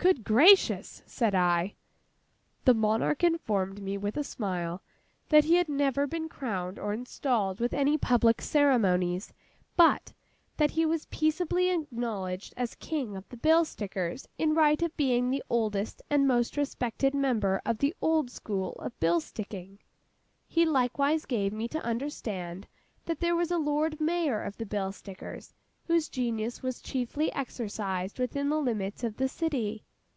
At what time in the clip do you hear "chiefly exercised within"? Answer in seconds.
26.80-28.48